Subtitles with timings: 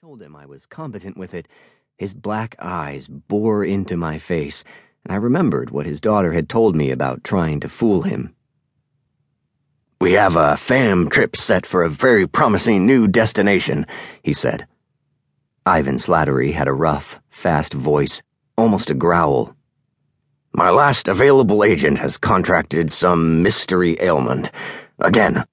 [0.00, 1.48] told him I was competent with it,
[1.96, 4.62] his black eyes bore into my face,
[5.02, 8.32] and I remembered what his daughter had told me about trying to fool him.
[10.00, 13.88] We have a fam trip set for a very promising new destination,
[14.22, 14.68] he said.
[15.66, 18.22] Ivan Slattery had a rough, fast voice,
[18.56, 19.56] almost a growl.
[20.52, 24.52] My last available agent has contracted some mystery ailment.
[25.00, 25.44] Again,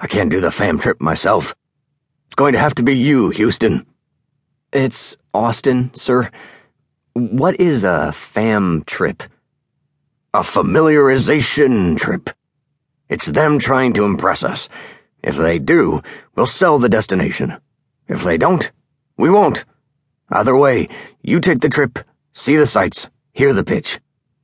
[0.00, 1.54] I can't do the fam trip myself.
[2.26, 3.86] It's going to have to be you, Houston.
[4.72, 6.30] It's Austin, sir.
[7.14, 9.22] What is a fam trip?
[10.34, 12.30] A familiarization trip.
[13.08, 14.68] It's them trying to impress us.
[15.22, 16.02] If they do,
[16.34, 17.56] we'll sell the destination.
[18.08, 18.70] If they don't,
[19.16, 19.64] we won't.
[20.28, 20.88] Either way,
[21.22, 21.98] you take the trip,
[22.34, 24.00] see the sights, hear the pitch.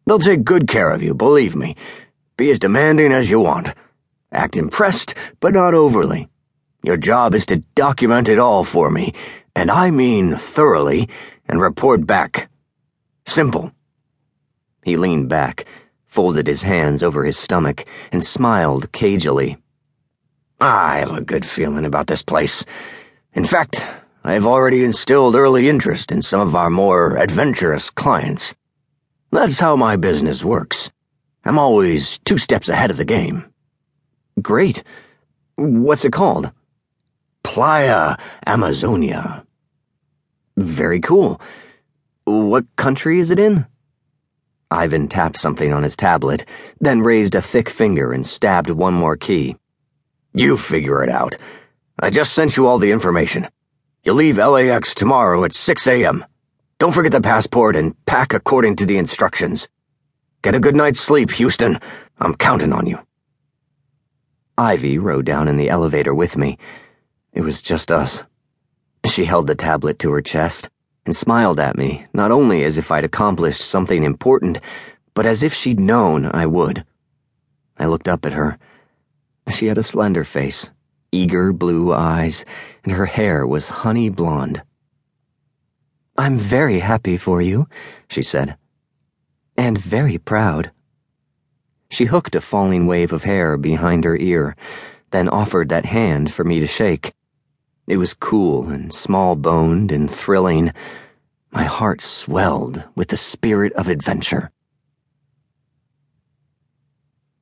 [0.07, 1.77] They'll take good care of you, believe me.
[2.37, 3.75] Be as demanding as you want.
[4.33, 6.29] Act impressed, but not overly.
[6.85, 9.15] Your job is to document it all for me,
[9.55, 11.09] and I mean thoroughly,
[11.49, 12.51] and report back.
[13.25, 13.73] Simple.
[14.83, 15.65] He leaned back,
[16.07, 19.59] folded his hands over his stomach, and smiled cagily.
[20.61, 22.65] I have a good feeling about this place.
[23.33, 23.87] In fact,
[24.25, 28.55] I have already instilled early interest in some of our more adventurous clients.
[29.31, 30.91] That's how my business works.
[31.45, 33.45] I'm always two steps ahead of the game.
[34.41, 34.83] Great.
[35.57, 36.51] What's it called?
[37.53, 39.45] Playa Amazonia.
[40.57, 41.39] Very cool.
[42.25, 43.67] What country is it in?
[44.71, 46.47] Ivan tapped something on his tablet,
[46.81, 49.57] then raised a thick finger and stabbed one more key.
[50.33, 51.37] You figure it out.
[51.99, 53.51] I just sent you all the information.
[54.03, 56.25] You leave LAX tomorrow at 6 a.m.
[56.79, 59.69] Don't forget the passport and pack according to the instructions.
[60.41, 61.79] Get a good night's sleep, Houston.
[62.19, 62.99] I'm counting on you.
[64.57, 66.57] Ivy rode down in the elevator with me.
[67.33, 68.23] It was just us.
[69.07, 70.69] She held the tablet to her chest
[71.07, 74.61] and smiled at me, not only as if I'd accomplished something important,
[75.15, 76.85] but as if she'd known I would.
[77.79, 78.59] I looked up at her.
[79.51, 80.71] She had a slender face,
[81.11, 82.45] eager blue eyes,
[82.85, 84.63] and her hair was honey blonde.
[86.17, 87.67] I'm very happy for you,
[88.09, 88.57] she said,
[89.57, 90.71] and very proud.
[91.91, 94.55] She hooked a falling wave of hair behind her ear,
[95.11, 97.13] then offered that hand for me to shake.
[97.87, 100.73] It was cool and small boned and thrilling.
[101.51, 104.53] My heart swelled with the spirit of adventure.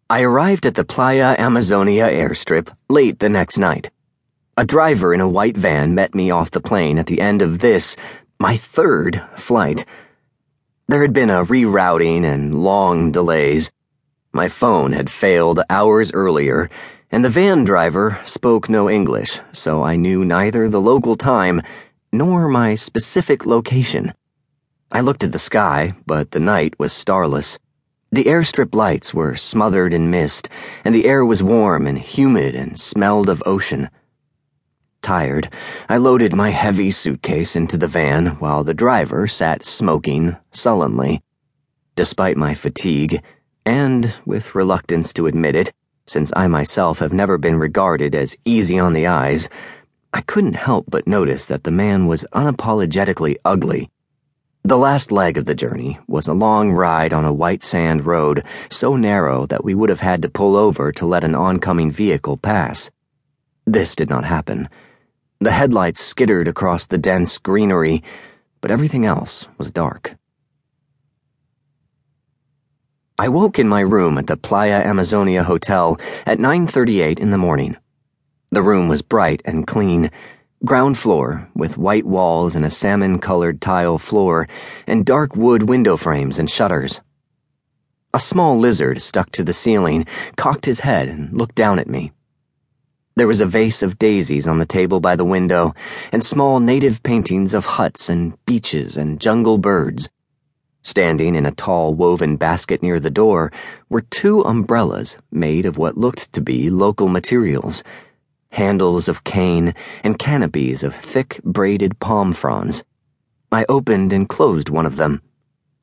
[0.08, 3.90] I arrived at the Playa Amazonia airstrip late the next night.
[4.56, 7.58] A driver in a white van met me off the plane at the end of
[7.58, 7.94] this,
[8.38, 9.84] my third, flight.
[10.88, 13.70] There had been a rerouting and long delays.
[14.32, 16.70] My phone had failed hours earlier
[17.10, 21.60] and the van driver spoke no English, so I knew neither the local time
[22.12, 24.15] nor my specific location.
[24.93, 27.59] I looked at the sky, but the night was starless.
[28.12, 30.48] The airstrip lights were smothered in mist,
[30.84, 33.88] and the air was warm and humid and smelled of ocean.
[35.03, 35.48] Tired,
[35.88, 41.22] I loaded my heavy suitcase into the van while the driver sat smoking sullenly.
[41.97, 43.22] Despite my fatigue,
[43.65, 45.72] and with reluctance to admit it,
[46.10, 49.48] since I myself have never been regarded as easy on the eyes,
[50.12, 53.93] I couldn't help but notice that the man was unapologetically ugly.
[54.65, 58.43] The last leg of the journey was a long ride on a white sand road
[58.72, 62.38] so narrow that we would have had to pull over to let an oncoming vehicle
[62.38, 62.91] pass.
[63.65, 64.69] This did not happen.
[65.38, 68.03] The headlights skittered across the dense greenery,
[68.60, 70.16] but everything else was dark.
[73.20, 77.76] I woke in my room at the Playa Amazonia Hotel at 9:38 in the morning.
[78.50, 80.10] The room was bright and clean,
[80.64, 84.48] ground floor with white walls and a salmon-colored tile floor
[84.86, 87.03] and dark wood window frames and shutters.
[88.14, 92.12] A small lizard stuck to the ceiling cocked his head and looked down at me.
[93.16, 95.75] There was a vase of daisies on the table by the window
[96.10, 100.09] and small native paintings of huts and beaches and jungle birds.
[100.82, 103.53] Standing in a tall woven basket near the door
[103.88, 107.82] were two umbrellas made of what looked to be local materials
[108.53, 112.84] handles of cane and canopies of thick braided palm fronds.
[113.53, 115.22] I opened and closed one of them.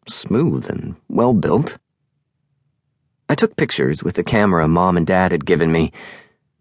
[0.07, 1.77] Smooth and well built.
[3.29, 5.91] I took pictures with the camera Mom and Dad had given me.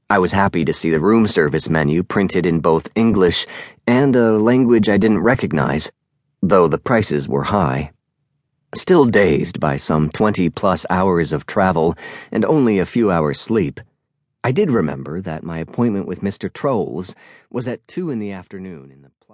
[0.08, 3.46] I was happy to see the room service menu printed in both English
[3.86, 5.90] and a language I didn't recognize,
[6.42, 7.92] though the prices were high.
[8.74, 11.96] Still dazed by some 20 plus hours of travel
[12.30, 13.80] and only a few hours sleep,
[14.44, 16.52] I did remember that my appointment with Mr.
[16.52, 17.14] Trolls
[17.50, 19.10] was at 2 in the afternoon in the